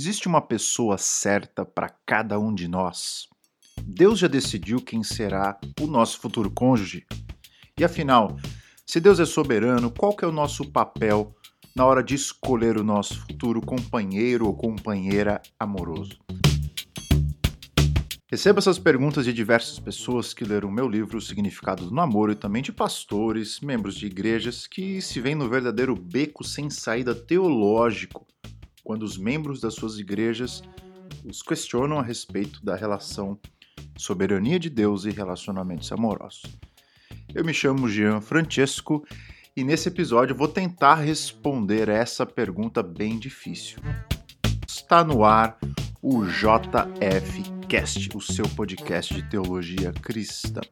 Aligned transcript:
Existe 0.00 0.28
uma 0.28 0.40
pessoa 0.40 0.96
certa 0.96 1.64
para 1.64 1.88
cada 2.06 2.38
um 2.38 2.54
de 2.54 2.68
nós? 2.68 3.26
Deus 3.82 4.20
já 4.20 4.28
decidiu 4.28 4.80
quem 4.80 5.02
será 5.02 5.58
o 5.80 5.88
nosso 5.88 6.20
futuro 6.20 6.52
cônjuge? 6.52 7.04
E 7.76 7.82
afinal, 7.82 8.36
se 8.86 9.00
Deus 9.00 9.18
é 9.18 9.26
soberano, 9.26 9.90
qual 9.90 10.16
é 10.22 10.24
o 10.24 10.30
nosso 10.30 10.70
papel 10.70 11.34
na 11.74 11.84
hora 11.84 12.00
de 12.00 12.14
escolher 12.14 12.78
o 12.78 12.84
nosso 12.84 13.26
futuro 13.26 13.60
companheiro 13.60 14.46
ou 14.46 14.54
companheira 14.54 15.42
amoroso? 15.58 16.16
Recebo 18.30 18.60
essas 18.60 18.78
perguntas 18.78 19.24
de 19.24 19.32
diversas 19.32 19.80
pessoas 19.80 20.32
que 20.32 20.44
leram 20.44 20.70
meu 20.70 20.88
livro 20.88 21.18
O 21.18 21.20
Significado 21.20 21.86
do 21.86 21.92
Namoro 21.92 22.30
e 22.30 22.36
também 22.36 22.62
de 22.62 22.70
pastores, 22.70 23.58
membros 23.58 23.96
de 23.96 24.06
igrejas 24.06 24.64
que 24.64 25.02
se 25.02 25.20
veem 25.20 25.34
no 25.34 25.48
verdadeiro 25.48 25.96
beco 25.96 26.44
sem 26.44 26.70
saída 26.70 27.16
teológico 27.16 28.24
quando 28.88 29.02
os 29.02 29.18
membros 29.18 29.60
das 29.60 29.74
suas 29.74 29.98
igrejas 29.98 30.62
os 31.22 31.42
questionam 31.42 31.98
a 31.98 32.02
respeito 32.02 32.64
da 32.64 32.74
relação 32.74 33.38
soberania 33.98 34.58
de 34.58 34.70
Deus 34.70 35.04
e 35.04 35.10
relacionamentos 35.10 35.92
amorosos. 35.92 36.56
Eu 37.34 37.44
me 37.44 37.52
chamo 37.52 37.86
Jean 37.86 38.22
Francesco 38.22 39.06
e 39.54 39.62
nesse 39.62 39.90
episódio 39.90 40.34
vou 40.34 40.48
tentar 40.48 40.94
responder 40.94 41.90
essa 41.90 42.24
pergunta 42.24 42.82
bem 42.82 43.18
difícil. 43.18 43.78
Está 44.66 45.04
no 45.04 45.22
ar 45.22 45.58
o 46.00 46.24
JF 46.24 47.42
Cast, 47.68 48.16
o 48.16 48.22
seu 48.22 48.48
podcast 48.56 49.12
de 49.12 49.22
teologia 49.28 49.92
cristã. 49.92 50.62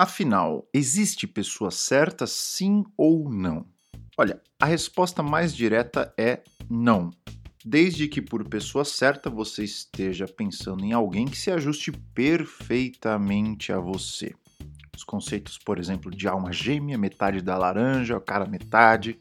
Afinal, 0.00 0.64
existe 0.72 1.26
pessoa 1.26 1.72
certa 1.72 2.24
sim 2.24 2.84
ou 2.96 3.28
não? 3.28 3.66
Olha, 4.16 4.40
a 4.60 4.64
resposta 4.64 5.24
mais 5.24 5.52
direta 5.52 6.14
é 6.16 6.40
não. 6.70 7.10
Desde 7.64 8.06
que 8.06 8.22
por 8.22 8.48
pessoa 8.48 8.84
certa 8.84 9.28
você 9.28 9.64
esteja 9.64 10.28
pensando 10.28 10.84
em 10.84 10.92
alguém 10.92 11.26
que 11.26 11.36
se 11.36 11.50
ajuste 11.50 11.90
perfeitamente 12.14 13.72
a 13.72 13.80
você. 13.80 14.32
Os 14.96 15.02
conceitos, 15.02 15.58
por 15.58 15.80
exemplo, 15.80 16.12
de 16.12 16.28
alma 16.28 16.52
gêmea, 16.52 16.96
metade 16.96 17.42
da 17.42 17.58
laranja, 17.58 18.20
cara 18.20 18.46
metade. 18.46 19.18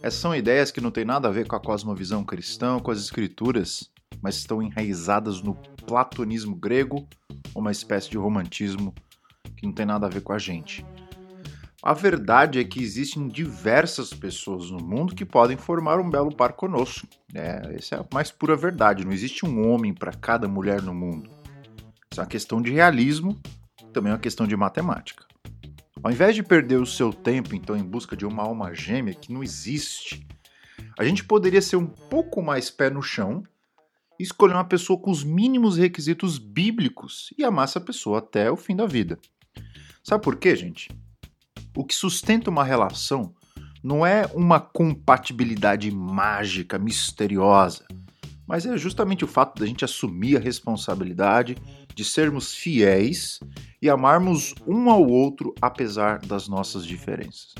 Essas 0.00 0.20
são 0.20 0.34
ideias 0.34 0.70
que 0.70 0.80
não 0.80 0.90
têm 0.90 1.04
nada 1.04 1.28
a 1.28 1.30
ver 1.32 1.46
com 1.46 1.56
a 1.56 1.60
cosmovisão 1.60 2.24
cristã, 2.24 2.80
com 2.80 2.90
as 2.90 3.00
escrituras, 3.00 3.90
mas 4.22 4.36
estão 4.36 4.62
enraizadas 4.62 5.42
no 5.42 5.54
platonismo 5.86 6.56
grego, 6.56 7.06
uma 7.54 7.70
espécie 7.70 8.08
de 8.08 8.16
romantismo 8.16 8.94
que 9.56 9.66
não 9.66 9.72
tem 9.72 9.86
nada 9.86 10.06
a 10.06 10.10
ver 10.10 10.20
com 10.20 10.32
a 10.32 10.38
gente. 10.38 10.84
A 11.82 11.92
verdade 11.92 12.58
é 12.58 12.64
que 12.64 12.82
existem 12.82 13.28
diversas 13.28 14.12
pessoas 14.12 14.70
no 14.70 14.78
mundo 14.78 15.14
que 15.14 15.24
podem 15.24 15.56
formar 15.56 16.00
um 16.00 16.10
belo 16.10 16.34
par 16.34 16.54
conosco. 16.54 17.06
É, 17.32 17.76
essa 17.76 17.94
é 17.94 17.98
a 18.00 18.06
mais 18.12 18.30
pura 18.30 18.56
verdade. 18.56 19.04
Não 19.04 19.12
existe 19.12 19.46
um 19.46 19.70
homem 19.70 19.94
para 19.94 20.12
cada 20.12 20.48
mulher 20.48 20.82
no 20.82 20.92
mundo. 20.92 21.30
Isso 22.10 22.20
é 22.20 22.24
uma 22.24 22.28
questão 22.28 22.60
de 22.60 22.72
realismo, 22.72 23.40
também 23.92 24.10
é 24.10 24.14
uma 24.14 24.20
questão 24.20 24.46
de 24.46 24.56
matemática. 24.56 25.24
Ao 26.02 26.10
invés 26.10 26.34
de 26.34 26.42
perder 26.42 26.80
o 26.80 26.86
seu 26.86 27.12
tempo, 27.12 27.54
então, 27.54 27.76
em 27.76 27.84
busca 27.84 28.16
de 28.16 28.26
uma 28.26 28.42
alma 28.42 28.74
gêmea 28.74 29.14
que 29.14 29.32
não 29.32 29.42
existe, 29.42 30.26
a 30.98 31.04
gente 31.04 31.24
poderia 31.24 31.62
ser 31.62 31.76
um 31.76 31.86
pouco 31.86 32.42
mais 32.42 32.70
pé 32.70 32.90
no 32.90 33.02
chão 33.02 33.42
e 34.18 34.22
escolher 34.22 34.54
uma 34.54 34.64
pessoa 34.64 34.98
com 34.98 35.10
os 35.10 35.22
mínimos 35.22 35.76
requisitos 35.76 36.38
bíblicos 36.38 37.32
e 37.36 37.44
amar 37.44 37.64
essa 37.64 37.80
pessoa 37.80 38.18
até 38.18 38.50
o 38.50 38.56
fim 38.56 38.74
da 38.74 38.86
vida. 38.86 39.18
Sabe 40.08 40.22
por 40.22 40.36
quê, 40.36 40.54
gente? 40.54 40.88
O 41.76 41.84
que 41.84 41.92
sustenta 41.92 42.48
uma 42.48 42.62
relação 42.62 43.34
não 43.82 44.06
é 44.06 44.24
uma 44.34 44.60
compatibilidade 44.60 45.90
mágica, 45.90 46.78
misteriosa, 46.78 47.84
mas 48.46 48.64
é 48.64 48.78
justamente 48.78 49.24
o 49.24 49.26
fato 49.26 49.58
da 49.58 49.66
gente 49.66 49.84
assumir 49.84 50.36
a 50.36 50.40
responsabilidade 50.40 51.56
de 51.92 52.04
sermos 52.04 52.54
fiéis 52.54 53.40
e 53.82 53.90
amarmos 53.90 54.54
um 54.64 54.88
ao 54.90 55.04
outro 55.04 55.52
apesar 55.60 56.20
das 56.20 56.46
nossas 56.46 56.86
diferenças. 56.86 57.52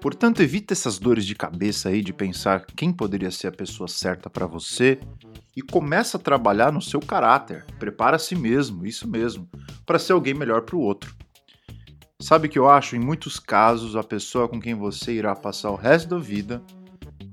Portanto, 0.00 0.42
evita 0.42 0.74
essas 0.74 0.98
dores 0.98 1.24
de 1.24 1.36
cabeça 1.36 1.90
aí 1.90 2.02
de 2.02 2.12
pensar 2.12 2.66
quem 2.66 2.92
poderia 2.92 3.30
ser 3.30 3.46
a 3.46 3.52
pessoa 3.52 3.86
certa 3.86 4.28
para 4.28 4.48
você 4.48 4.98
e 5.56 5.62
começa 5.62 6.16
a 6.16 6.20
trabalhar 6.20 6.72
no 6.72 6.82
seu 6.82 6.98
caráter. 6.98 7.64
Prepara 7.78 8.16
a 8.16 8.18
si 8.18 8.34
mesmo, 8.34 8.84
isso 8.84 9.08
mesmo, 9.08 9.48
para 9.88 9.98
ser 9.98 10.12
alguém 10.12 10.34
melhor 10.34 10.60
para 10.60 10.76
o 10.76 10.80
outro. 10.80 11.16
Sabe 12.20 12.46
o 12.46 12.50
que 12.50 12.58
eu 12.58 12.68
acho? 12.68 12.94
Em 12.94 12.98
muitos 12.98 13.40
casos, 13.40 13.96
a 13.96 14.04
pessoa 14.04 14.46
com 14.46 14.60
quem 14.60 14.74
você 14.74 15.12
irá 15.14 15.34
passar 15.34 15.70
o 15.70 15.76
resto 15.76 16.10
da 16.10 16.18
vida, 16.18 16.62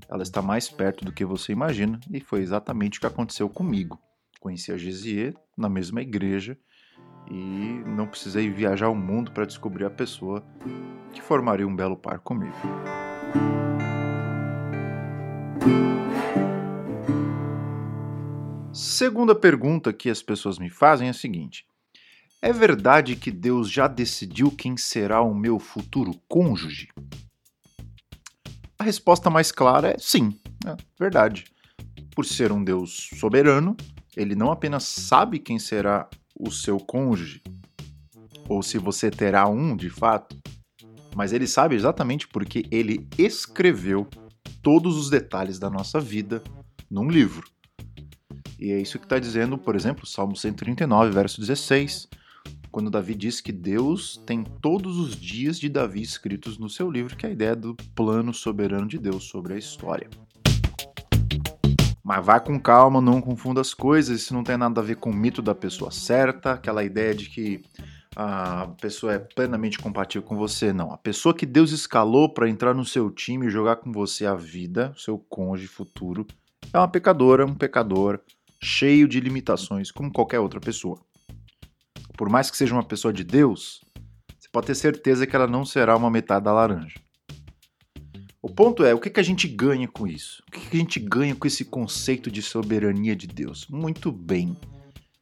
ela 0.07 0.23
está 0.23 0.41
mais 0.41 0.69
perto 0.69 1.03
do 1.03 1.11
que 1.11 1.25
você 1.25 1.51
imagina, 1.51 1.99
e 2.09 2.21
foi 2.21 2.39
exatamente 2.39 2.97
o 2.97 3.01
que 3.01 3.07
aconteceu 3.07 3.49
comigo. 3.49 3.99
Conheci 4.39 4.71
a 4.71 4.77
Gesier 4.77 5.33
na 5.57 5.67
mesma 5.67 6.01
igreja 6.01 6.57
e 7.29 7.83
não 7.85 8.07
precisei 8.07 8.49
viajar 8.49 8.87
o 8.87 8.95
mundo 8.95 9.31
para 9.31 9.45
descobrir 9.45 9.83
a 9.83 9.89
pessoa 9.89 10.41
que 11.11 11.22
formaria 11.22 11.67
um 11.67 11.75
belo 11.75 11.97
par 11.97 12.19
comigo. 12.19 12.55
Segunda 18.72 19.35
pergunta 19.35 19.91
que 19.91 20.09
as 20.09 20.22
pessoas 20.23 20.57
me 20.57 20.69
fazem 20.69 21.07
é 21.07 21.11
a 21.11 21.13
seguinte: 21.13 21.66
É 22.45 22.53
verdade 22.53 23.16
que 23.16 23.31
Deus 23.31 23.72
já 23.72 23.88
decidiu 23.88 24.51
quem 24.51 24.78
será 24.78 25.19
o 25.19 25.33
meu 25.33 25.57
futuro 25.57 26.11
cônjuge? 26.29 26.89
A 28.78 28.83
resposta 28.83 29.31
mais 29.31 29.51
clara 29.51 29.94
é 29.94 29.95
sim, 29.97 30.39
é 30.63 30.78
verdade. 31.00 31.45
Por 32.16 32.23
ser 32.23 32.51
um 32.51 32.63
Deus 32.63 33.09
soberano, 33.19 33.75
ele 34.16 34.35
não 34.35 34.51
apenas 34.51 34.84
sabe 34.84 35.39
quem 35.39 35.57
será 35.57 36.07
o 36.39 36.51
seu 36.51 36.78
cônjuge, 36.78 37.41
ou 38.47 38.61
se 38.61 38.78
você 38.78 39.09
terá 39.09 39.47
um 39.47 39.75
de 39.75 39.89
fato, 39.89 40.39
mas 41.16 41.34
ele 41.34 41.47
sabe 41.47 41.73
exatamente 41.73 42.28
porque 42.28 42.67
ele 42.69 43.09
escreveu 43.17 44.07
todos 44.61 44.97
os 44.97 45.09
detalhes 45.09 45.57
da 45.57 45.72
nossa 45.72 46.00
vida 46.00 46.44
num 46.91 47.09
livro. 47.09 47.50
E 48.59 48.72
é 48.72 48.79
isso 48.79 49.00
que 49.00 49.05
está 49.05 49.17
dizendo, 49.17 49.57
por 49.57 49.75
exemplo, 49.75 50.05
Salmo 50.05 50.35
139, 50.35 51.09
verso 51.09 51.41
16, 51.41 52.07
quando 52.75 52.91
Davi 52.91 53.16
diz 53.16 53.40
que 53.40 53.53
Deus 53.53 54.22
tem 54.25 54.44
todos 54.44 54.97
os 54.97 55.16
dias 55.16 55.58
de 55.58 55.69
Davi 55.69 56.02
escritos 56.02 56.58
no 56.58 56.69
seu 56.69 56.91
livro, 56.91 57.16
que 57.16 57.25
é 57.25 57.30
a 57.30 57.31
ideia 57.31 57.56
do 57.56 57.74
plano 57.96 58.34
soberano 58.34 58.86
de 58.86 58.97
Deus 58.97 59.24
sobre 59.24 59.53
a 59.53 59.58
história. 59.58 60.09
Mas 62.03 62.25
vá 62.25 62.38
com 62.38 62.59
calma, 62.59 63.00
não 63.00 63.22
confunda 63.22 63.62
as 63.62 63.74
coisas, 63.74 64.24
isso 64.24 64.34
não 64.34 64.44
tem 64.44 64.58
nada 64.58 64.81
a 64.81 64.84
ver 64.84 64.97
com 64.97 65.09
o 65.09 65.16
mito 65.16 65.41
da 65.41 65.56
pessoa 65.56 65.90
certa, 65.90 66.52
aquela 66.52 66.84
ideia 66.84 67.16
de 67.16 67.30
que 67.30 67.62
a 68.14 68.68
pessoa 68.81 69.14
é 69.14 69.19
plenamente 69.19 69.80
compatível 69.80 70.28
com 70.28 70.35
você, 70.35 70.74
não. 70.74 70.91
A 70.91 70.97
pessoa 70.97 71.34
que 71.34 71.46
Deus 71.46 71.72
escalou 71.72 72.28
para 72.28 72.50
entrar 72.50 72.74
no 72.74 72.84
seu 72.84 73.09
time 73.09 73.47
e 73.47 73.50
jogar 73.50 73.78
com 73.78 73.90
você 73.90 74.25
a 74.25 74.35
vida, 74.35 74.94
seu 74.97 75.18
cônjuge 75.18 75.69
futuro, 75.69 76.28
é 76.74 76.78
uma 76.78 76.90
pecadora, 76.90 77.46
um 77.46 77.56
pecador, 77.56 78.19
cheio 78.62 79.08
de 79.08 79.22
limitações, 79.22 79.91
como 79.91 80.12
qualquer 80.12 80.41
outra 80.41 80.59
pessoa. 80.59 81.04
Por 82.18 82.30
mais 82.30 82.50
que 82.50 82.58
seja 82.58 82.74
uma 82.74 82.84
pessoa 82.84 83.14
de 83.14 83.24
Deus, 83.24 83.81
você 84.40 84.50
pode 84.52 84.68
ter 84.68 84.76
certeza 84.76 85.28
que 85.28 85.36
ela 85.36 85.48
não 85.48 85.66
será 85.66 85.96
uma 85.96 86.09
metade 86.09 86.46
da 86.46 86.53
laranja. 86.53 87.00
O 88.41 88.50
ponto 88.50 88.84
é, 88.84 88.94
o 88.94 89.00
que, 89.00 89.09
que 89.09 89.20
a 89.20 89.23
gente 89.23 89.47
ganha 89.47 89.88
com 89.88 90.06
isso? 90.06 90.44
O 90.47 90.52
que, 90.52 90.70
que 90.70 90.78
a 90.78 90.79
gente 90.79 91.00
ganha 91.00 91.35
com 91.35 91.47
esse 91.47 91.66
conceito 91.66 92.29
de 92.29 92.41
soberania 92.41 93.16
de 93.16 93.26
Deus? 93.26 93.67
Muito 93.67 94.12
bem. 94.12 94.56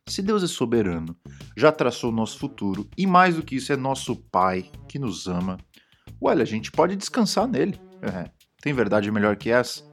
Se 0.05 0.21
Deus 0.21 0.43
é 0.43 0.47
soberano, 0.47 1.15
já 1.55 1.71
traçou 1.71 2.11
o 2.11 2.15
nosso 2.15 2.37
futuro 2.37 2.87
e 2.97 3.07
mais 3.07 3.35
do 3.35 3.41
que 3.41 3.55
isso 3.55 3.71
é 3.71 3.77
nosso 3.77 4.15
Pai 4.15 4.69
que 4.89 4.99
nos 4.99 5.27
ama, 5.27 5.57
olha, 6.21 6.43
a 6.43 6.45
gente 6.45 6.69
pode 6.69 6.97
descansar 6.97 7.47
nele. 7.47 7.79
É. 8.01 8.29
Tem 8.61 8.73
verdade 8.73 9.09
melhor 9.09 9.37
que 9.37 9.49
essa? 9.49 9.83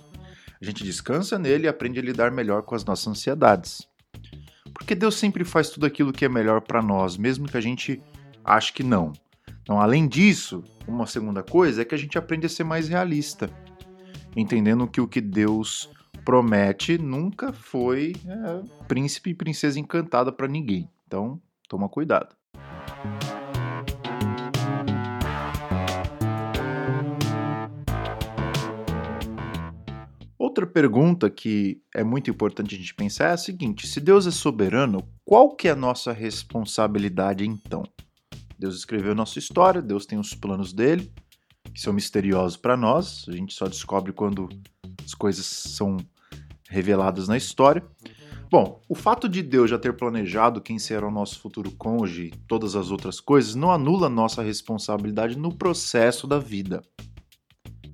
A 0.61 0.65
gente 0.65 0.83
descansa 0.83 1.39
nele 1.39 1.65
e 1.65 1.69
aprende 1.69 2.01
a 2.01 2.03
lidar 2.03 2.31
melhor 2.33 2.63
com 2.63 2.75
as 2.75 2.85
nossas 2.85 3.07
ansiedades. 3.07 3.89
Porque 4.81 4.95
Deus 4.95 5.17
sempre 5.17 5.45
faz 5.45 5.69
tudo 5.69 5.85
aquilo 5.85 6.11
que 6.11 6.25
é 6.25 6.29
melhor 6.29 6.63
para 6.63 6.81
nós, 6.81 7.19
mesmo 7.19 7.47
que 7.47 7.57
a 7.57 7.61
gente 7.61 8.03
ache 8.43 8.73
que 8.73 8.83
não. 8.83 9.13
Então, 9.63 9.79
além 9.79 10.09
disso, 10.09 10.65
uma 10.89 11.07
segunda 11.07 11.43
coisa 11.43 11.83
é 11.83 11.85
que 11.85 11.95
a 11.95 11.99
gente 11.99 12.17
aprende 12.17 12.47
a 12.47 12.49
ser 12.49 12.65
mais 12.65 12.89
realista, 12.89 13.51
entendendo 14.35 14.89
que 14.89 15.01
o 15.01 15.07
que 15.07 15.21
Deus 15.21 15.91
promete 16.25 16.97
nunca 16.97 17.53
foi 17.53 18.15
é, 18.27 18.87
príncipe 18.89 19.31
e 19.31 19.35
princesa 19.35 19.79
encantada 19.79 20.33
para 20.33 20.49
ninguém. 20.49 20.89
Então, 21.07 21.41
toma 21.69 21.87
cuidado. 21.87 22.35
Outra 30.51 30.67
pergunta 30.67 31.31
que 31.31 31.81
é 31.95 32.03
muito 32.03 32.29
importante 32.29 32.75
a 32.75 32.77
gente 32.79 32.93
pensar 32.93 33.29
é 33.29 33.33
a 33.35 33.37
seguinte: 33.37 33.87
se 33.87 34.01
Deus 34.01 34.27
é 34.27 34.33
soberano, 34.33 35.09
qual 35.25 35.55
que 35.55 35.69
é 35.69 35.71
a 35.71 35.77
nossa 35.77 36.13
responsabilidade 36.13 37.47
então? 37.47 37.85
Deus 38.59 38.75
escreveu 38.75 39.15
nossa 39.15 39.39
história, 39.39 39.81
Deus 39.81 40.07
tem 40.07 40.19
os 40.19 40.35
planos 40.35 40.73
dele, 40.73 41.09
que 41.73 41.81
são 41.81 41.93
misteriosos 41.93 42.57
para 42.57 42.77
nós, 42.77 43.27
a 43.29 43.33
gente 43.33 43.55
só 43.55 43.69
descobre 43.69 44.13
quando 44.13 44.49
as 45.05 45.15
coisas 45.15 45.47
são 45.47 45.97
reveladas 46.69 47.29
na 47.29 47.37
história. 47.37 47.85
Bom, 48.51 48.83
o 48.89 48.97
fato 48.97 49.29
de 49.29 49.45
Deus 49.45 49.71
já 49.71 49.79
ter 49.79 49.97
planejado 49.97 50.61
quem 50.61 50.81
será 50.81 51.07
o 51.07 51.13
nosso 51.13 51.39
futuro 51.39 51.71
cônjuge 51.71 52.25
e 52.25 52.37
todas 52.49 52.75
as 52.75 52.91
outras 52.91 53.21
coisas 53.21 53.55
não 53.55 53.71
anula 53.71 54.09
nossa 54.09 54.43
responsabilidade 54.43 55.39
no 55.39 55.55
processo 55.55 56.27
da 56.27 56.41
vida. 56.41 56.83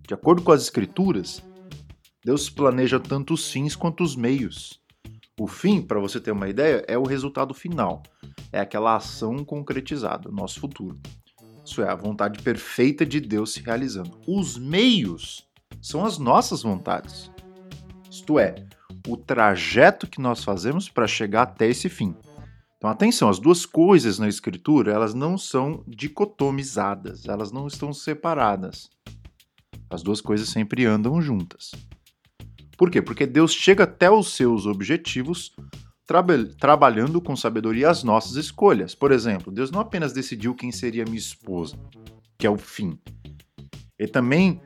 De 0.09 0.15
acordo 0.15 0.41
com 0.41 0.53
as 0.53 0.63
Escrituras, 0.63 1.43
Deus 2.27 2.51
planeja 2.51 2.99
tanto 2.99 3.35
os 3.35 3.49
fins 3.53 3.77
quanto 3.77 4.03
os 4.03 4.17
meios. 4.17 4.83
O 5.39 5.47
fim, 5.47 5.81
para 5.81 6.01
você 6.01 6.19
ter 6.19 6.33
uma 6.33 6.49
ideia, 6.49 6.85
é 6.89 6.99
o 6.99 7.05
resultado 7.05 7.55
final. 7.55 8.03
É 8.51 8.59
aquela 8.59 8.97
ação 8.97 9.45
concretizada, 9.45 10.29
nosso 10.29 10.59
futuro. 10.59 10.99
Isso 11.65 11.81
é 11.83 11.89
a 11.89 11.95
vontade 11.95 12.43
perfeita 12.43 13.07
de 13.07 13.21
Deus 13.21 13.53
se 13.53 13.61
realizando. 13.61 14.19
Os 14.27 14.59
meios 14.59 15.47
são 15.81 16.05
as 16.05 16.19
nossas 16.19 16.65
vontades. 16.65 17.31
Isto 18.11 18.41
é, 18.41 18.57
o 19.07 19.17
trajeto 19.17 20.09
que 20.09 20.21
nós 20.21 20.43
fazemos 20.43 20.89
para 20.89 21.07
chegar 21.07 21.43
até 21.43 21.69
esse 21.69 21.89
fim. 21.89 22.13
Então, 22.77 22.91
atenção, 22.91 23.29
as 23.29 23.39
duas 23.39 23.65
coisas 23.65 24.19
na 24.19 24.27
escritura, 24.27 24.91
elas 24.91 25.15
não 25.15 25.39
são 25.39 25.85
dicotomizadas, 25.87 27.29
elas 27.29 27.53
não 27.53 27.69
estão 27.69 27.93
separadas. 27.93 28.91
As 29.89 30.03
duas 30.03 30.21
coisas 30.21 30.49
sempre 30.49 30.85
andam 30.85 31.23
juntas. 31.23 31.71
Por 32.77 32.91
quê? 32.91 33.01
Porque 33.01 33.27
Deus 33.27 33.53
chega 33.53 33.85
até 33.85 34.11
os 34.11 34.35
seus 34.35 34.67
objetivos 34.67 35.55
trabalhando 36.61 37.21
com 37.21 37.35
sabedoria 37.35 37.91
as 37.91 38.05
nossas 38.05 38.37
escolhas. 38.37 38.95
Por 38.95 39.11
exemplo, 39.11 39.53
Deus 39.53 39.71
não 39.71 39.81
apenas 39.81 40.13
decidiu 40.13 40.55
quem 40.55 40.71
seria 40.71 41.05
minha 41.05 41.17
esposa, 41.17 41.77
que 42.39 42.47
é 42.47 42.51
o 42.51 42.57
fim. 42.57 42.99
Ele 43.99 44.09
também 44.09 44.61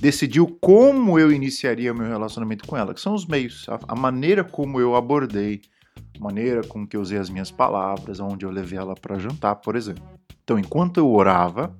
decidiu 0.00 0.46
como 0.60 1.18
eu 1.18 1.32
iniciaria 1.32 1.92
meu 1.92 2.06
relacionamento 2.06 2.66
com 2.66 2.76
ela, 2.76 2.94
que 2.94 3.00
são 3.00 3.14
os 3.14 3.26
meios, 3.26 3.66
a, 3.68 3.78
a 3.88 3.96
maneira 3.96 4.44
como 4.44 4.80
eu 4.80 4.94
abordei, 4.94 5.60
a 6.18 6.22
maneira 6.22 6.62
com 6.62 6.86
que 6.86 6.96
eu 6.96 7.00
usei 7.00 7.18
as 7.18 7.28
minhas 7.28 7.50
palavras, 7.50 8.20
onde 8.20 8.46
eu 8.46 8.50
levei 8.50 8.78
ela 8.78 8.94
para 8.94 9.18
jantar, 9.18 9.56
por 9.56 9.76
exemplo. 9.76 10.04
Então, 10.44 10.58
enquanto 10.58 10.98
eu 10.98 11.10
orava, 11.10 11.76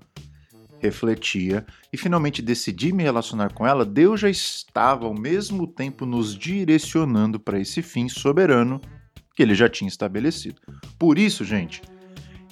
refletia 0.81 1.65
e 1.93 1.97
finalmente 1.97 2.43
decidi 2.43 2.93
me 2.93 3.03
relacionar 3.03 3.53
com 3.53 3.67
ela, 3.67 3.85
Deus 3.85 4.21
já 4.21 4.29
estava 4.29 5.07
ao 5.07 5.15
mesmo 5.15 5.67
tempo 5.67 6.05
nos 6.05 6.37
direcionando 6.37 7.41
para 7.41 7.59
esse 7.59 7.83
fim 7.83 8.09
soberano 8.09 8.81
que 9.35 9.43
ele 9.43 9.55
já 9.55 9.69
tinha 9.69 9.89
estabelecido. 9.89 10.61
Por 10.99 11.19
isso, 11.19 11.45
gente, 11.45 11.83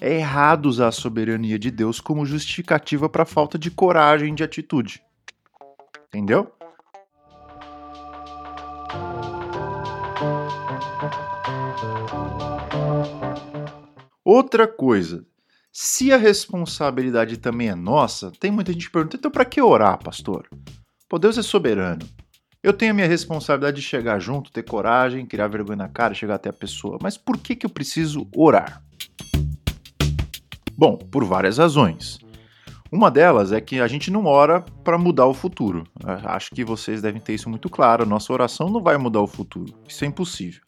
é 0.00 0.18
errado 0.18 0.66
usar 0.66 0.88
a 0.88 0.92
soberania 0.92 1.58
de 1.58 1.70
Deus 1.70 2.00
como 2.00 2.26
justificativa 2.26 3.08
para 3.08 3.22
a 3.22 3.26
falta 3.26 3.58
de 3.58 3.70
coragem 3.70 4.34
de 4.34 4.44
atitude. 4.44 5.02
Entendeu? 6.08 6.52
Outra 14.24 14.66
coisa, 14.66 15.26
se 15.76 16.12
a 16.12 16.16
responsabilidade 16.16 17.36
também 17.36 17.68
é 17.68 17.74
nossa, 17.74 18.30
tem 18.38 18.48
muita 18.48 18.72
gente 18.72 18.86
que 18.86 18.92
pergunta: 18.92 19.16
então 19.16 19.28
para 19.28 19.44
que 19.44 19.60
orar, 19.60 19.98
pastor? 19.98 20.48
Pô, 21.08 21.18
Deus 21.18 21.36
é 21.36 21.42
soberano. 21.42 22.08
Eu 22.62 22.72
tenho 22.72 22.92
a 22.92 22.94
minha 22.94 23.08
responsabilidade 23.08 23.80
de 23.80 23.82
chegar 23.82 24.20
junto, 24.20 24.52
ter 24.52 24.62
coragem, 24.62 25.26
criar 25.26 25.48
vergonha 25.48 25.78
na 25.78 25.88
cara, 25.88 26.14
chegar 26.14 26.36
até 26.36 26.48
a 26.48 26.52
pessoa. 26.52 26.98
Mas 27.02 27.18
por 27.18 27.36
que, 27.36 27.56
que 27.56 27.66
eu 27.66 27.70
preciso 27.70 28.26
orar? 28.34 28.82
Bom, 30.78 30.96
por 30.96 31.24
várias 31.24 31.58
razões. 31.58 32.18
Uma 32.90 33.10
delas 33.10 33.50
é 33.50 33.60
que 33.60 33.80
a 33.80 33.88
gente 33.88 34.12
não 34.12 34.26
ora 34.26 34.60
para 34.84 34.96
mudar 34.96 35.26
o 35.26 35.34
futuro. 35.34 35.84
Acho 36.24 36.54
que 36.54 36.64
vocês 36.64 37.02
devem 37.02 37.20
ter 37.20 37.34
isso 37.34 37.50
muito 37.50 37.68
claro. 37.68 38.06
Nossa 38.06 38.32
oração 38.32 38.70
não 38.70 38.80
vai 38.80 38.96
mudar 38.96 39.20
o 39.20 39.26
futuro. 39.26 39.74
Isso 39.88 40.04
é 40.04 40.06
impossível. 40.06 40.62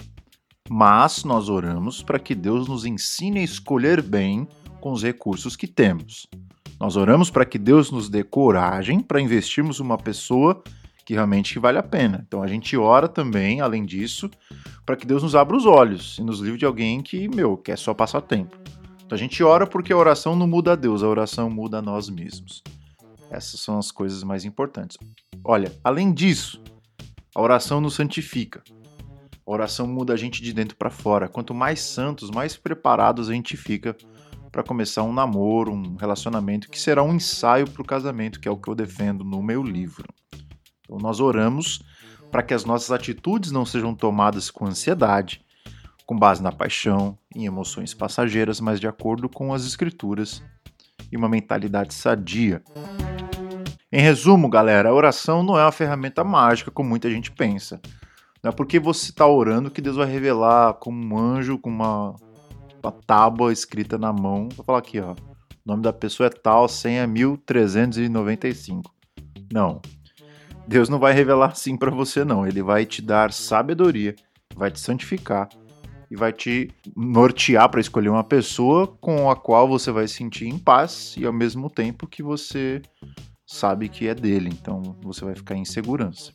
Mas 0.69 1.23
nós 1.23 1.49
oramos 1.49 2.03
para 2.03 2.19
que 2.19 2.35
Deus 2.35 2.67
nos 2.67 2.85
ensine 2.85 3.39
a 3.39 3.45
escolher 3.45 4.03
bem 4.03 4.49
com 4.81 4.93
os 4.93 5.03
recursos 5.03 5.57
que 5.57 5.67
temos. 5.67 6.27
Nós 6.79 6.97
oramos 6.97 7.31
para 7.31 7.45
que 7.45 7.59
Deus 7.59 7.91
nos 7.91 8.09
dê 8.09 8.23
coragem 8.23 9.01
para 9.01 9.21
investirmos 9.21 9.81
uma 9.81 9.97
pessoa 9.97 10.63
que 11.07 11.15
realmente 11.15 11.59
vale 11.59 11.79
a 11.79 11.83
pena. 11.83 12.25
Então 12.27 12.43
a 12.43 12.47
gente 12.47 12.77
ora 12.77 13.09
também, 13.09 13.61
além 13.61 13.85
disso, 13.85 14.29
para 14.85 14.97
que 14.97 15.07
Deus 15.07 15.23
nos 15.23 15.35
abra 15.35 15.57
os 15.57 15.65
olhos 15.65 16.19
e 16.19 16.23
nos 16.23 16.41
livre 16.41 16.59
de 16.59 16.67
alguém 16.67 17.01
que, 17.01 17.29
meu, 17.29 17.57
quer 17.57 17.79
só 17.79 17.95
passar 17.95 18.21
tempo. 18.21 18.57
Então 19.05 19.15
a 19.15 19.19
gente 19.19 19.43
ora 19.43 19.67
porque 19.67 19.93
a 19.93 19.97
oração 19.97 20.35
não 20.35 20.49
muda 20.49 20.73
a 20.73 20.77
Deus, 20.77 21.03
a 21.03 21.09
oração 21.09 21.49
muda 21.49 21.79
a 21.79 21.83
nós 21.83 22.11
mesmos. 22.11 22.63
Essas 23.31 23.61
são 23.61 23.79
as 23.79 23.91
coisas 23.91 24.23
mais 24.25 24.45
importantes. 24.45 24.99
Olha, 25.45 25.73
além 25.83 26.13
disso, 26.13 26.61
a 27.35 27.41
oração 27.41 27.81
nos 27.81 27.95
santifica. 27.95 28.63
A 29.47 29.51
oração 29.51 29.87
muda 29.87 30.13
a 30.13 30.17
gente 30.17 30.43
de 30.43 30.53
dentro 30.53 30.77
para 30.77 30.91
fora. 30.91 31.29
Quanto 31.29 31.55
mais 31.55 31.81
santos, 31.81 32.33
mais 32.33 32.57
preparados 32.57 33.31
a 33.31 33.33
gente 33.33 33.57
fica 33.57 33.97
para 34.57 34.63
começar 34.63 35.03
um 35.03 35.13
namoro, 35.13 35.71
um 35.71 35.97
relacionamento 35.97 36.71
que 36.71 36.81
será 36.81 37.03
um 37.03 37.15
ensaio 37.15 37.69
para 37.69 37.83
o 37.83 37.85
casamento, 37.85 38.41
que 38.41 38.49
é 38.49 38.51
o 38.51 38.57
que 38.57 38.69
eu 38.69 38.75
defendo 38.75 39.23
no 39.23 39.43
meu 39.43 39.63
livro. 39.63 40.09
Então 40.81 40.97
nós 40.97 41.21
oramos 41.21 41.83
para 42.31 42.43
que 42.43 42.55
as 42.55 42.65
nossas 42.65 42.91
atitudes 42.91 43.53
não 43.53 43.67
sejam 43.67 43.95
tomadas 43.95 44.51
com 44.51 44.65
ansiedade, 44.65 45.45
com 46.07 46.19
base 46.19 46.43
na 46.43 46.51
paixão, 46.51 47.19
em 47.35 47.45
emoções 47.45 47.93
passageiras, 47.93 48.59
mas 48.59 48.81
de 48.81 48.89
acordo 48.89 49.29
com 49.29 49.53
as 49.53 49.67
escrituras 49.67 50.43
e 51.13 51.19
uma 51.19 51.29
mentalidade 51.29 51.93
sadia. 51.93 52.63
Em 53.93 54.01
resumo, 54.01 54.49
galera, 54.49 54.89
a 54.89 54.95
oração 54.95 55.43
não 55.43 55.59
é 55.59 55.65
uma 55.65 55.71
ferramenta 55.71 56.25
mágica 56.25 56.71
como 56.71 56.89
muita 56.89 57.11
gente 57.11 57.31
pensa. 57.31 57.79
Não 58.43 58.53
é 58.53 58.55
porque 58.55 58.81
você 58.81 59.11
está 59.11 59.27
orando 59.27 59.71
que 59.71 59.83
Deus 59.83 59.97
vai 59.97 60.07
revelar 60.07 60.73
como 60.75 61.15
um 61.15 61.19
anjo 61.19 61.59
com 61.59 61.69
uma, 61.69 62.17
uma 62.87 62.93
tábua 62.93 63.53
escrita 63.53 63.99
na 63.99 64.13
mão. 64.13 64.49
Vou 64.55 64.65
falar 64.65 64.79
aqui, 64.79 65.01
ó. 65.01 65.13
O 65.13 65.17
nome 65.65 65.83
da 65.83 65.93
pessoa 65.93 66.29
é 66.29 66.31
tal, 66.31 66.69
senha 66.69 67.07
1395. 67.07 68.95
Não. 69.53 69.81
Deus 70.67 70.89
não 70.89 70.99
vai 70.99 71.13
revelar 71.13 71.51
assim 71.51 71.77
para 71.77 71.91
você, 71.91 72.25
não. 72.25 72.47
Ele 72.47 72.63
vai 72.63 72.87
te 72.87 73.03
dar 73.03 73.33
sabedoria, 73.33 74.15
vai 74.55 74.71
te 74.71 74.81
santificar 74.81 75.49
e 76.11 76.17
vai 76.17 76.33
te 76.33 76.71
nortear 76.97 77.69
para 77.69 77.81
escolher 77.81 78.09
uma 78.09 78.25
pessoa 78.25 78.87
com 78.87 79.31
a 79.31 79.37
qual 79.37 79.67
você 79.67 79.91
vai 79.91 80.07
sentir 80.07 80.47
em 80.47 80.59
paz 80.59 81.15
e 81.17 81.27
ao 81.27 81.33
mesmo 81.33 81.69
tempo 81.69 82.07
que 82.07 82.23
você 82.23 82.81
sabe 83.45 83.89
que 83.89 84.07
é 84.09 84.15
dele. 84.15 84.49
Então 84.53 84.97
você 85.03 85.25
vai 85.25 85.35
ficar 85.35 85.57
em 85.57 85.65
segurança. 85.65 86.33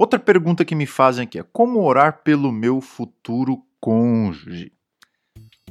Outra 0.00 0.18
pergunta 0.18 0.64
que 0.64 0.74
me 0.74 0.86
fazem 0.86 1.24
aqui 1.24 1.38
é: 1.38 1.42
como 1.42 1.82
orar 1.82 2.22
pelo 2.24 2.50
meu 2.50 2.80
futuro 2.80 3.62
cônjuge? 3.78 4.72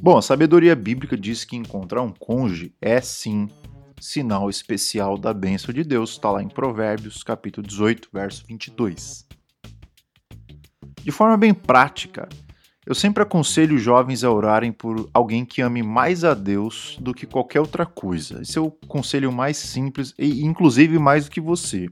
Bom, 0.00 0.16
a 0.16 0.22
sabedoria 0.22 0.76
bíblica 0.76 1.16
diz 1.16 1.44
que 1.44 1.56
encontrar 1.56 2.00
um 2.02 2.12
cônjuge 2.12 2.72
é 2.80 3.00
sim 3.00 3.48
sinal 4.00 4.48
especial 4.48 5.18
da 5.18 5.34
bênção 5.34 5.74
de 5.74 5.82
Deus, 5.82 6.12
está 6.12 6.30
lá 6.30 6.40
em 6.40 6.48
Provérbios, 6.48 7.24
capítulo 7.24 7.66
18, 7.66 8.08
verso 8.12 8.46
22. 8.46 9.26
De 11.02 11.10
forma 11.10 11.36
bem 11.36 11.52
prática, 11.52 12.28
eu 12.86 12.94
sempre 12.94 13.24
aconselho 13.24 13.74
os 13.74 13.82
jovens 13.82 14.22
a 14.22 14.30
orarem 14.30 14.70
por 14.70 15.10
alguém 15.12 15.44
que 15.44 15.60
ame 15.60 15.82
mais 15.82 16.22
a 16.22 16.34
Deus 16.34 16.96
do 17.00 17.12
que 17.12 17.26
qualquer 17.26 17.58
outra 17.58 17.84
coisa. 17.84 18.42
Esse 18.42 18.56
é 18.56 18.60
o 18.60 18.70
conselho 18.70 19.32
mais 19.32 19.56
simples 19.56 20.14
e, 20.16 20.44
inclusive, 20.44 21.00
mais 21.00 21.24
do 21.24 21.32
que 21.32 21.40
você. 21.40 21.88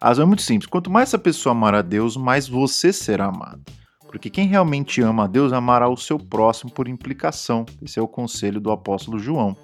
A 0.00 0.08
razão 0.08 0.24
é 0.24 0.26
muito 0.26 0.42
simples: 0.42 0.68
quanto 0.68 0.90
mais 0.90 1.08
essa 1.08 1.18
pessoa 1.18 1.52
amar 1.52 1.74
a 1.74 1.82
Deus, 1.82 2.16
mais 2.16 2.48
você 2.48 2.92
será 2.92 3.26
amado. 3.26 3.62
Porque 4.06 4.28
quem 4.28 4.48
realmente 4.48 5.00
ama 5.00 5.24
a 5.24 5.26
Deus 5.28 5.52
amará 5.52 5.88
o 5.88 5.96
seu 5.96 6.18
próximo 6.18 6.70
por 6.72 6.88
implicação. 6.88 7.64
Esse 7.80 7.98
é 7.98 8.02
o 8.02 8.08
conselho 8.08 8.60
do 8.60 8.72
apóstolo 8.72 9.18
João. 9.18 9.56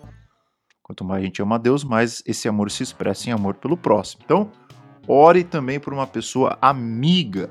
Quanto 0.83 1.05
mais 1.05 1.21
a 1.21 1.25
gente 1.25 1.43
ama 1.43 1.57
a 1.57 1.59
Deus, 1.59 1.83
mais 1.83 2.23
esse 2.25 2.47
amor 2.49 2.71
se 2.71 2.85
expressa 2.85 3.29
em 3.29 3.33
amor 3.33 3.55
pelo 3.55 3.77
próximo. 3.77 4.23
Então, 4.25 4.49
ore 5.09 5.43
também 5.43 5.81
por 5.81 5.93
uma 5.93 6.07
pessoa 6.07 6.57
amiga 6.63 7.51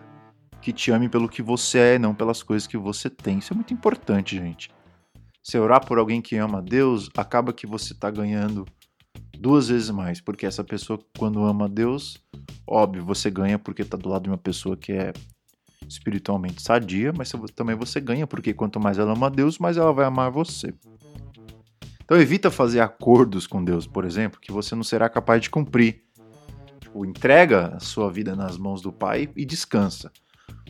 que 0.61 0.71
te 0.71 0.89
ame 0.89 1.09
pelo 1.09 1.27
que 1.27 1.41
você 1.41 1.79
é 1.79 1.99
não 1.99 2.15
pelas 2.15 2.41
coisas 2.41 2.65
que 2.65 2.77
você 2.77 3.09
tem. 3.09 3.39
Isso 3.39 3.51
é 3.51 3.55
muito 3.55 3.73
importante, 3.73 4.37
gente. 4.37 4.71
Se 5.43 5.59
orar 5.59 5.85
por 5.85 5.99
alguém 5.99 6.21
que 6.21 6.37
ama 6.37 6.59
a 6.59 6.61
Deus, 6.61 7.09
acaba 7.15 7.51
que 7.51 7.67
você 7.67 7.91
está 7.91 8.09
ganhando 8.09 8.65
duas 9.37 9.67
vezes 9.67 9.89
mais, 9.89 10.19
porque 10.21 10.45
essa 10.45 10.63
pessoa, 10.63 10.99
quando 11.17 11.43
ama 11.43 11.65
a 11.65 11.67
Deus, 11.67 12.17
óbvio, 12.67 13.03
você 13.03 13.29
ganha 13.29 13.59
porque 13.59 13.81
está 13.81 13.97
do 13.97 14.09
lado 14.09 14.23
de 14.23 14.29
uma 14.29 14.37
pessoa 14.37 14.75
que 14.75 14.91
é 14.91 15.13
espiritualmente 15.87 16.61
sadia, 16.61 17.13
mas 17.15 17.31
também 17.55 17.75
você 17.75 17.99
ganha 17.99 18.25
porque 18.25 18.53
quanto 18.53 18.79
mais 18.79 18.97
ela 18.97 19.13
ama 19.13 19.29
Deus, 19.29 19.59
mais 19.59 19.77
ela 19.77 19.93
vai 19.93 20.05
amar 20.05 20.31
você. 20.31 20.73
Então 22.03 22.19
evita 22.19 22.51
fazer 22.51 22.79
acordos 22.79 23.47
com 23.47 23.63
Deus, 23.63 23.87
por 23.87 24.05
exemplo, 24.05 24.39
que 24.39 24.51
você 24.51 24.75
não 24.75 24.83
será 24.83 25.09
capaz 25.09 25.41
de 25.41 25.49
cumprir. 25.49 26.03
Tipo, 26.79 27.05
entrega 27.05 27.75
a 27.75 27.79
sua 27.79 28.11
vida 28.11 28.35
nas 28.35 28.57
mãos 28.57 28.81
do 28.81 28.93
Pai 28.93 29.29
e 29.35 29.45
descansa. 29.45 30.11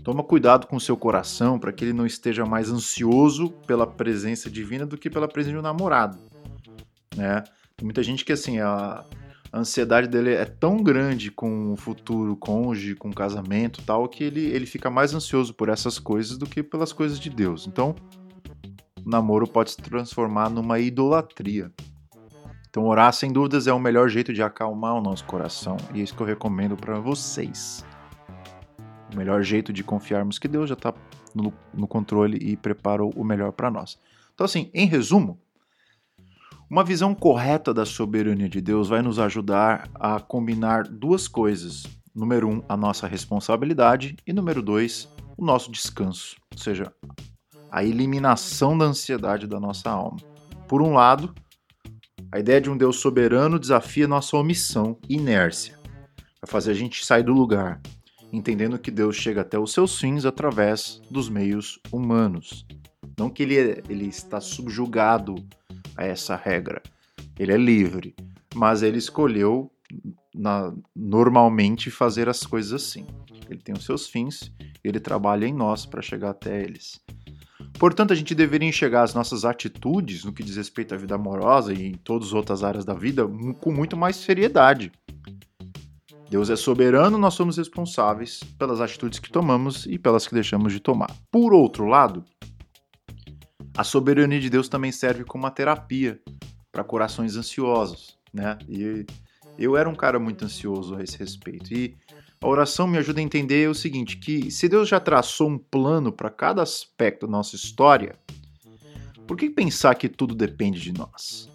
Toma 0.04 0.24
cuidado 0.24 0.68
com 0.68 0.76
o 0.76 0.80
seu 0.80 0.96
coração 0.96 1.58
para 1.58 1.74
que 1.74 1.84
ele 1.84 1.94
não 1.94 2.06
esteja 2.06 2.46
mais 2.46 2.70
ansioso 2.70 3.50
pela 3.66 3.88
presença 3.88 4.50
divina 4.50 4.86
do 4.86 4.98
que 4.98 5.10
pela 5.10 5.28
presença 5.28 5.54
de 5.54 5.60
um 5.60 5.64
namorado. 5.64 6.20
Né? 7.16 7.44
Tem 7.76 7.86
muita 7.86 8.04
gente 8.04 8.24
que 8.24 8.32
assim, 8.32 8.60
a, 8.60 9.04
a 9.56 9.60
ansiedade 9.60 10.10
dele 10.10 10.34
é 10.34 10.44
tão 10.44 10.84
grande 10.84 11.32
com 11.32 11.72
o 11.72 11.78
futuro 11.78 12.36
cônjuge, 12.36 12.94
com 12.94 13.08
o 13.08 13.16
casamento 13.16 13.82
tal, 13.84 14.06
que 14.10 14.22
ele, 14.22 14.42
ele 14.48 14.66
fica 14.66 14.90
mais 14.90 15.14
ansioso 15.14 15.54
por 15.54 15.70
essas 15.70 15.98
coisas 15.98 16.38
do 16.38 16.46
que 16.46 16.62
pelas 16.62 16.92
coisas 16.92 17.18
de 17.18 17.30
Deus. 17.30 17.66
Então, 17.66 17.96
o 19.06 19.10
namoro 19.10 19.48
pode 19.48 19.72
se 19.72 19.78
transformar 19.78 20.50
numa 20.50 20.78
idolatria. 20.78 21.72
Então, 22.70 22.86
orar 22.86 23.14
sem 23.14 23.32
dúvidas 23.32 23.66
é 23.66 23.72
o 23.72 23.80
melhor 23.80 24.10
jeito 24.10 24.34
de 24.34 24.44
acalmar 24.44 24.94
o 24.96 25.02
nosso 25.02 25.24
coração, 25.24 25.78
e 25.94 26.02
é 26.02 26.04
isso 26.04 26.14
que 26.14 26.22
eu 26.22 26.28
recomendo 26.28 26.76
para 26.76 27.00
vocês. 27.00 27.86
O 29.14 29.16
melhor 29.16 29.42
jeito 29.42 29.72
de 29.72 29.86
confiarmos 29.86 30.38
que 30.38 30.50
Deus 30.50 30.68
já 30.68 30.74
está 30.74 30.94
no, 31.34 31.54
no, 31.74 31.88
controle 31.88 32.38
e 32.42 32.58
preparou 32.58 33.14
o 33.16 33.24
melhor 33.24 33.54
para 33.54 33.72
nós. 33.72 33.98
Então, 34.34 34.44
assim, 34.44 34.70
em 34.74 34.86
resumo, 34.86 35.40
uma 36.76 36.84
visão 36.84 37.16
correta 37.16 37.74
da 37.74 37.86
soberania 37.86 38.50
de 38.50 38.60
Deus 38.60 38.90
vai 38.90 39.02
nos 39.02 39.18
ajudar 39.18 39.90
a 39.96 40.20
combinar 40.20 40.84
duas 40.84 41.26
coisas. 41.26 41.84
Número 42.14 42.50
um, 42.50 42.62
a 42.68 42.76
nossa 42.76 43.08
responsabilidade, 43.08 44.18
e 44.28 44.34
número 44.34 44.62
dois, 44.62 45.08
o 45.38 45.46
nosso 45.46 45.72
descanso. 45.72 46.36
Ou 46.52 46.62
seja, 46.62 46.92
a 47.72 47.82
eliminação 47.82 48.78
da 48.78 48.84
ansiedade 48.84 49.48
da 49.48 49.58
nossa 49.58 49.90
alma. 49.90 50.18
Por 50.68 50.82
um 50.82 50.92
lado, 50.92 51.34
a 52.30 52.40
ideia 52.40 52.60
de 52.60 52.70
um 52.70 52.76
Deus 52.76 52.98
soberano 52.98 53.58
desafia 53.58 54.06
nossa 54.06 54.36
omissão 54.36 54.98
e 55.08 55.16
inércia. 55.16 55.80
Vai 56.42 56.52
fazer 56.52 56.72
a 56.72 56.76
gente 56.76 57.06
sair 57.06 57.24
do 57.24 57.32
lugar, 57.32 57.80
entendendo 58.34 58.78
que 58.78 58.92
Deus 58.92 59.16
chega 59.16 59.40
até 59.40 59.58
os 59.58 59.72
seus 59.72 59.98
fins 59.98 60.26
através 60.26 61.02
dos 61.10 61.30
meios 61.30 61.80
humanos. 61.90 62.66
Não 63.18 63.30
que 63.30 63.44
ele, 63.44 63.82
ele 63.88 64.08
está 64.08 64.42
subjugado 64.42 65.36
a 65.96 66.06
essa 66.06 66.36
regra. 66.36 66.82
Ele 67.38 67.52
é 67.52 67.58
livre, 67.58 68.16
mas 68.54 68.82
ele 68.82 68.98
escolheu 68.98 69.72
na, 70.34 70.74
normalmente 70.96 71.92
fazer 71.92 72.30
as 72.30 72.46
coisas 72.46 72.74
assim. 72.74 73.06
Ele 73.50 73.60
tem 73.60 73.76
os 73.76 73.86
seus 73.86 74.08
fins, 74.08 74.52
ele 74.84 75.00
trabalha 75.00 75.46
em 75.46 75.54
nós 75.54 75.86
para 75.86 76.02
chegar 76.02 76.32
até 76.32 76.64
eles. 76.64 77.00
Portanto, 77.78 78.14
a 78.14 78.16
gente 78.16 78.34
deveria 78.34 78.70
enxergar 78.70 79.04
as 79.04 79.14
nossas 79.14 79.44
atitudes 79.44 80.24
no 80.24 80.32
que 80.32 80.44
diz 80.44 80.56
respeito 80.56 80.94
à 80.94 80.98
vida 80.98 81.16
amorosa 81.16 81.74
e 81.74 81.88
em 81.88 81.94
todas 81.94 82.30
as 82.30 82.34
outras 82.34 82.64
áreas 82.64 82.86
da 82.86 82.94
vida 82.94 83.28
com 83.60 83.72
muito 83.72 83.98
mais 83.98 84.16
seriedade. 84.16 84.92
Deus 86.30 86.50
é 86.50 86.56
soberano, 86.56 87.18
nós 87.18 87.36
somos 87.36 87.58
responsáveis 87.58 88.40
pelas 88.58 88.82
atitudes 88.82 89.20
que 89.20 89.30
tomamos 89.30 89.86
e 89.86 90.00
pelas 90.00 90.28
que 90.28 90.34
deixamos 90.34 90.74
de 90.74 90.80
tomar. 90.80 91.12
Por 91.32 91.54
outro 91.54 91.86
lado, 91.86 92.24
a 93.76 93.84
soberania 93.84 94.40
de 94.40 94.50
Deus 94.50 94.70
também 94.70 94.92
serve 94.92 95.24
como 95.24 95.44
uma 95.44 95.52
terapia 95.52 96.20
para 96.72 96.84
corações 96.84 97.36
ansiosos, 97.36 98.18
né? 98.34 98.58
E 98.68 99.06
eu 99.58 99.76
era 99.78 99.90
um 99.90 99.96
cara 99.96 100.20
muito 100.20 100.46
ansioso 100.46 100.96
a 100.96 101.04
esse 101.04 101.18
respeito. 101.18 101.74
E 101.74 101.96
a 102.42 102.48
oração 102.48 102.88
me 102.88 102.98
ajuda 102.98 103.20
a 103.20 103.24
entender 103.24 103.70
o 103.70 103.76
seguinte: 103.76 104.18
que 104.18 104.50
se 104.52 104.68
Deus 104.70 104.88
já 104.88 105.00
traçou 105.00 105.50
um 105.50 105.58
plano 105.58 106.12
para 106.12 106.30
cada 106.30 106.62
aspecto 106.62 107.26
da 107.26 107.32
nossa 107.32 107.56
história, 107.56 108.18
por 109.28 109.36
que 109.38 109.50
pensar 109.50 109.96
que 109.96 110.08
tudo 110.08 110.36
depende 110.36 110.80
de 110.80 110.94
nós? 110.94 111.50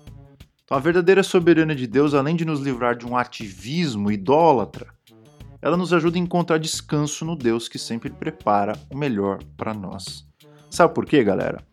Então, 0.64 0.76
a 0.76 0.80
verdadeira 0.80 1.22
soberania 1.22 1.74
de 1.74 1.86
Deus, 1.86 2.14
além 2.14 2.36
de 2.36 2.44
nos 2.44 2.60
livrar 2.60 2.96
de 2.96 3.06
um 3.06 3.16
ativismo 3.16 4.10
idólatra, 4.10 4.86
ela 5.62 5.76
nos 5.76 5.92
ajuda 5.92 6.16
a 6.16 6.20
encontrar 6.20 6.58
descanso 6.58 7.24
no 7.24 7.36
Deus 7.36 7.68
que 7.68 7.78
sempre 7.78 8.10
prepara 8.10 8.78
o 8.90 8.96
melhor 8.96 9.42
para 9.56 9.74
nós. 9.74 10.26
Sabe 10.70 10.94
por 10.94 11.04
quê, 11.04 11.22
galera? 11.24 11.69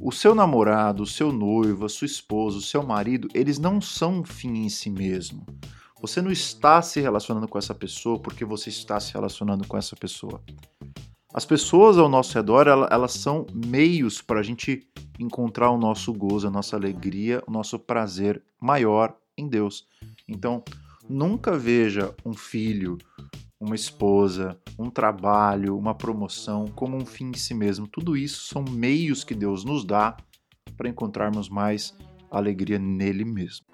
O 0.00 0.12
seu 0.12 0.34
namorado, 0.34 1.02
o 1.02 1.06
seu 1.06 1.32
noivo, 1.32 1.86
a 1.86 1.88
sua 1.88 2.06
esposa, 2.06 2.58
o 2.58 2.62
seu 2.62 2.82
marido, 2.82 3.28
eles 3.34 3.58
não 3.58 3.80
são 3.80 4.20
um 4.20 4.24
fim 4.24 4.64
em 4.64 4.68
si 4.68 4.90
mesmo. 4.90 5.46
Você 6.00 6.20
não 6.20 6.30
está 6.30 6.82
se 6.82 7.00
relacionando 7.00 7.48
com 7.48 7.58
essa 7.58 7.74
pessoa 7.74 8.18
porque 8.18 8.44
você 8.44 8.68
está 8.68 9.00
se 9.00 9.12
relacionando 9.14 9.66
com 9.66 9.76
essa 9.76 9.96
pessoa. 9.96 10.42
As 11.32 11.44
pessoas 11.44 11.98
ao 11.98 12.08
nosso 12.08 12.34
redor, 12.34 12.66
elas 12.66 13.12
são 13.12 13.46
meios 13.52 14.22
para 14.22 14.40
a 14.40 14.42
gente 14.42 14.86
encontrar 15.18 15.70
o 15.70 15.78
nosso 15.78 16.12
gozo, 16.12 16.46
a 16.46 16.50
nossa 16.50 16.76
alegria, 16.76 17.42
o 17.46 17.50
nosso 17.50 17.78
prazer 17.78 18.42
maior 18.60 19.16
em 19.36 19.48
Deus. 19.48 19.86
Então, 20.28 20.62
nunca 21.08 21.56
veja 21.56 22.14
um 22.24 22.32
filho, 22.32 22.98
uma 23.60 23.74
esposa, 23.74 24.58
um 24.78 24.90
trabalho, 24.90 25.76
uma 25.76 25.94
promoção 25.94 26.66
como 26.66 26.96
um 26.96 27.06
fim 27.06 27.30
em 27.30 27.34
si 27.34 27.54
mesmo. 27.54 27.86
Tudo 27.86 28.16
isso 28.16 28.46
são 28.46 28.64
meios 28.70 29.24
que 29.24 29.34
Deus 29.34 29.64
nos 29.64 29.84
dá 29.84 30.16
para 30.76 30.88
encontrarmos 30.88 31.48
mais 31.48 31.96
alegria 32.30 32.78
nele 32.78 33.24
mesmo. 33.24 33.66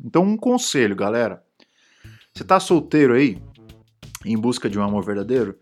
Então, 0.00 0.22
um 0.22 0.36
conselho, 0.36 0.96
galera. 0.96 1.44
Você 2.32 2.42
tá 2.42 2.58
solteiro 2.58 3.14
aí, 3.14 3.40
em 4.24 4.36
busca 4.36 4.68
de 4.68 4.78
um 4.78 4.82
amor 4.82 5.04
verdadeiro? 5.04 5.58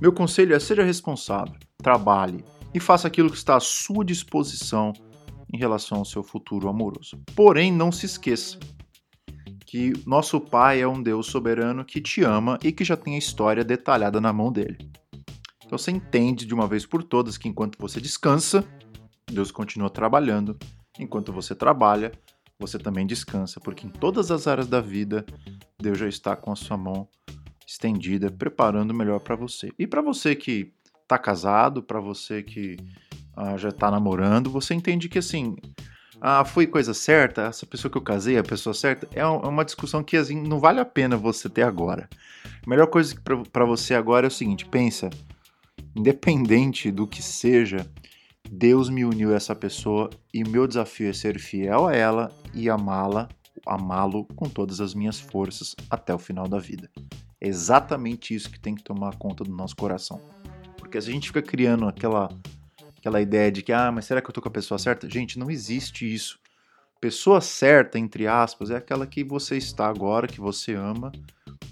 Meu 0.00 0.12
conselho 0.12 0.54
é 0.54 0.58
seja 0.58 0.82
responsável, 0.82 1.54
trabalhe 1.76 2.42
e 2.72 2.80
faça 2.80 3.06
aquilo 3.06 3.30
que 3.30 3.36
está 3.36 3.56
à 3.56 3.60
sua 3.60 4.04
disposição 4.04 4.92
em 5.52 5.58
relação 5.58 5.98
ao 5.98 6.04
seu 6.04 6.22
futuro 6.22 6.68
amoroso. 6.68 7.20
Porém, 7.34 7.72
não 7.72 7.90
se 7.90 8.06
esqueça 8.06 8.58
que 9.70 9.92
nosso 10.04 10.40
Pai 10.40 10.80
é 10.80 10.88
um 10.88 11.00
Deus 11.00 11.26
soberano 11.26 11.84
que 11.84 12.00
te 12.00 12.24
ama 12.24 12.58
e 12.60 12.72
que 12.72 12.82
já 12.82 12.96
tem 12.96 13.14
a 13.14 13.18
história 13.18 13.62
detalhada 13.62 14.20
na 14.20 14.32
mão 14.32 14.50
dele. 14.50 14.90
Então 15.64 15.78
você 15.78 15.92
entende 15.92 16.44
de 16.44 16.52
uma 16.52 16.66
vez 16.66 16.84
por 16.84 17.04
todas 17.04 17.38
que 17.38 17.48
enquanto 17.48 17.78
você 17.78 18.00
descansa, 18.00 18.64
Deus 19.30 19.52
continua 19.52 19.88
trabalhando, 19.88 20.58
enquanto 20.98 21.32
você 21.32 21.54
trabalha, 21.54 22.10
você 22.58 22.80
também 22.80 23.06
descansa, 23.06 23.60
porque 23.60 23.86
em 23.86 23.90
todas 23.90 24.32
as 24.32 24.48
áreas 24.48 24.66
da 24.66 24.80
vida, 24.80 25.24
Deus 25.78 25.98
já 25.98 26.08
está 26.08 26.34
com 26.34 26.50
a 26.50 26.56
sua 26.56 26.76
mão 26.76 27.08
estendida, 27.64 28.28
preparando 28.28 28.90
o 28.90 28.94
melhor 28.94 29.20
para 29.20 29.36
você. 29.36 29.70
E 29.78 29.86
para 29.86 30.02
você 30.02 30.34
que 30.34 30.72
está 31.00 31.16
casado, 31.16 31.80
para 31.80 32.00
você 32.00 32.42
que 32.42 32.76
ah, 33.36 33.56
já 33.56 33.68
está 33.70 33.90
namorando, 33.90 34.50
você 34.50 34.74
entende 34.74 35.08
que 35.08 35.18
assim, 35.18 35.56
ah, 36.20 36.44
foi 36.44 36.66
coisa 36.66 36.92
certa, 36.92 37.42
essa 37.42 37.64
pessoa 37.64 37.90
que 37.90 37.96
eu 37.96 38.02
casei, 38.02 38.36
a 38.36 38.42
pessoa 38.42 38.74
certa, 38.74 39.08
é, 39.14 39.20
é 39.20 39.26
uma 39.26 39.64
discussão 39.64 40.02
que 40.02 40.16
assim, 40.16 40.40
não 40.40 40.58
vale 40.58 40.78
a 40.78 40.84
pena 40.84 41.16
você 41.16 41.48
ter 41.48 41.62
agora. 41.62 42.08
A 42.64 42.68
melhor 42.68 42.88
coisa 42.88 43.14
para 43.52 43.64
você 43.64 43.94
agora 43.94 44.26
é 44.26 44.28
o 44.28 44.30
seguinte: 44.30 44.66
pensa, 44.66 45.08
independente 45.96 46.90
do 46.90 47.06
que 47.06 47.22
seja, 47.22 47.86
Deus 48.50 48.90
me 48.90 49.04
uniu 49.04 49.32
a 49.32 49.36
essa 49.36 49.54
pessoa 49.54 50.10
e 50.32 50.42
meu 50.46 50.66
desafio 50.66 51.08
é 51.08 51.12
ser 51.12 51.38
fiel 51.38 51.86
a 51.86 51.94
ela 51.94 52.30
e 52.52 52.68
amá-la, 52.68 53.28
amá-lo 53.64 54.24
com 54.36 54.48
todas 54.48 54.80
as 54.80 54.94
minhas 54.94 55.18
forças 55.18 55.74
até 55.88 56.12
o 56.14 56.18
final 56.18 56.46
da 56.46 56.58
vida. 56.58 56.90
É 57.40 57.48
exatamente 57.48 58.34
isso 58.34 58.50
que 58.50 58.60
tem 58.60 58.74
que 58.74 58.82
tomar 58.82 59.16
conta 59.16 59.42
do 59.42 59.50
nosso 59.50 59.74
coração. 59.74 60.20
Porque 60.76 61.00
se 61.00 61.08
a 61.08 61.12
gente 61.12 61.28
fica 61.28 61.40
criando 61.40 61.86
aquela 61.86 62.28
aquela 63.00 63.20
ideia 63.20 63.50
de 63.50 63.62
que 63.62 63.72
ah, 63.72 63.90
mas 63.90 64.04
será 64.04 64.20
que 64.20 64.28
eu 64.28 64.32
tô 64.32 64.40
com 64.40 64.48
a 64.48 64.52
pessoa 64.52 64.78
certa? 64.78 65.08
Gente, 65.08 65.38
não 65.38 65.50
existe 65.50 66.12
isso. 66.12 66.38
Pessoa 67.00 67.40
certa, 67.40 67.98
entre 67.98 68.26
aspas, 68.26 68.70
é 68.70 68.76
aquela 68.76 69.06
que 69.06 69.24
você 69.24 69.56
está 69.56 69.88
agora, 69.88 70.28
que 70.28 70.38
você 70.38 70.74
ama, 70.74 71.10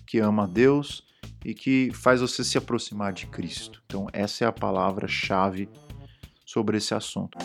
que 0.06 0.18
ama 0.18 0.44
a 0.44 0.46
Deus 0.46 1.04
e 1.44 1.52
que 1.52 1.90
faz 1.92 2.22
você 2.22 2.42
se 2.42 2.56
aproximar 2.56 3.12
de 3.12 3.26
Cristo. 3.26 3.82
Então, 3.86 4.06
essa 4.12 4.44
é 4.44 4.48
a 4.48 4.52
palavra-chave 4.52 5.68
sobre 6.46 6.78
esse 6.78 6.94
assunto. 6.94 7.36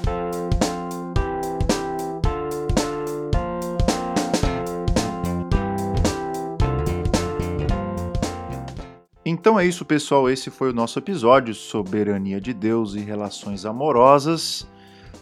Então 9.33 9.59
é 9.59 9.65
isso, 9.65 9.83
pessoal. 9.83 10.29
Esse 10.29 10.51
foi 10.51 10.69
o 10.69 10.73
nosso 10.73 10.99
episódio 10.99 11.55
Soberania 11.55 12.39
de 12.39 12.53
Deus 12.53 12.93
e 12.93 12.99
Relações 12.99 13.65
Amorosas 13.65 14.67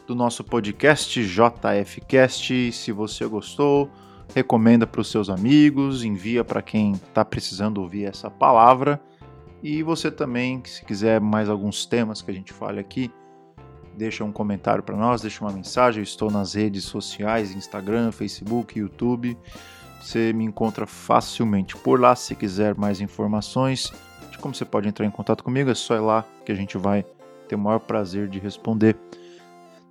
do 0.06 0.14
nosso 0.14 0.44
podcast 0.44 1.26
JFcast. 1.26 2.74
Se 2.74 2.92
você 2.92 3.26
gostou, 3.26 3.90
recomenda 4.36 4.86
para 4.86 5.00
os 5.00 5.10
seus 5.10 5.30
amigos, 5.30 6.04
envia 6.04 6.44
para 6.44 6.62
quem 6.62 6.92
está 6.92 7.24
precisando 7.24 7.78
ouvir 7.78 8.04
essa 8.04 8.30
palavra. 8.30 9.02
E 9.64 9.82
você 9.82 10.12
também, 10.12 10.62
se 10.66 10.84
quiser 10.84 11.22
mais 11.22 11.48
alguns 11.48 11.86
temas 11.86 12.22
que 12.22 12.30
a 12.30 12.34
gente 12.34 12.52
fale 12.52 12.82
aqui, 12.82 13.10
deixa 13.98 14.26
um 14.26 14.32
comentário 14.34 14.84
para 14.84 14.98
nós, 14.98 15.22
deixa 15.22 15.42
uma 15.42 15.54
mensagem. 15.54 16.02
Eu 16.02 16.04
estou 16.04 16.30
nas 16.30 16.54
redes 16.54 16.84
sociais, 16.84 17.56
Instagram, 17.56 18.12
Facebook, 18.12 18.78
YouTube. 18.78 19.38
Você 20.02 20.34
me 20.34 20.44
encontra 20.44 20.88
facilmente 20.88 21.78
por 21.78 22.00
lá. 22.00 22.16
Se 22.16 22.36
quiser 22.36 22.76
mais 22.76 23.00
informações, 23.00 23.94
como 24.42 24.54
você 24.54 24.66
pode 24.66 24.90
entrar 24.90 25.06
em 25.06 25.12
contato 25.12 25.44
comigo, 25.44 25.70
é 25.70 25.76
só 25.76 25.96
ir 25.96 26.00
lá 26.00 26.26
que 26.44 26.52
a 26.52 26.56
gente 26.56 26.78
vai 26.78 27.06
ter 27.48 27.56
o 27.56 27.60
maior 27.60 27.80
prazer 27.80 28.28
de 28.28 28.40
responder. 28.40 28.98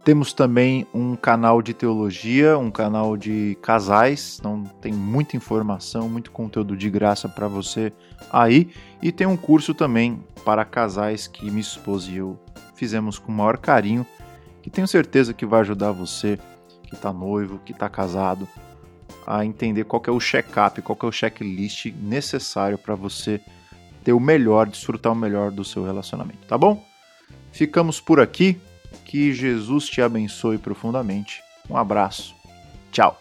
Temos 0.05 0.33
também 0.33 0.87
um 0.95 1.15
canal 1.15 1.63
de 1.63 1.73
teologia, 1.75 2.59
um 2.59 2.71
canal 2.71 3.17
de 3.17 3.57
casais, 3.63 4.39
então 4.41 4.65
tem 4.81 4.93
muita 4.93 5.37
informação, 5.37 6.09
muito 6.09 6.31
conteúdo 6.31 6.77
de 6.77 6.91
graça 6.91 7.29
para 7.29 7.47
você 7.47 7.93
aí. 8.33 8.71
E 9.03 9.13
tem 9.13 9.27
um 9.27 9.37
curso 9.37 9.75
também 9.75 10.25
para 10.45 10.65
casais 10.65 11.27
que 11.27 11.45
minha 11.51 11.61
esposa 11.61 12.11
e 12.11 12.17
eu 12.17 12.39
fizemos 12.75 13.19
com 13.19 13.31
o 13.31 13.35
maior 13.35 13.59
carinho, 13.59 14.07
que 14.63 14.71
tenho 14.71 14.89
certeza 14.89 15.35
que 15.35 15.45
vai 15.45 15.61
ajudar 15.61 15.93
você 15.93 16.39
que 16.83 16.95
está 16.95 17.13
noivo, 17.13 17.61
que 17.63 17.73
está 17.73 17.91
casado, 17.91 18.49
a 19.27 19.45
entender 19.45 19.85
qual 19.85 20.03
é 20.07 20.11
o 20.11 20.21
check-up, 20.21 20.81
qual 20.83 20.99
é 21.03 21.07
o 21.07 21.13
checklist 21.13 21.87
necessário 21.87 22.79
para 22.79 22.95
você 22.95 23.41
ter 24.03 24.13
o 24.13 24.21
melhor, 24.21 24.67
desfrutar 24.69 25.13
o 25.13 25.17
melhor 25.17 25.51
do 25.51 25.65
seu 25.65 25.85
relacionamento, 25.85 26.47
tá 26.47 26.57
bom? 26.57 26.85
Ficamos 27.53 28.01
por 28.01 28.21
aqui. 28.21 28.61
Que 29.05 29.33
Jesus 29.33 29.87
te 29.87 30.01
abençoe 30.03 30.59
profundamente. 30.59 31.43
Um 31.69 31.77
abraço. 31.77 32.35
Tchau. 32.93 33.17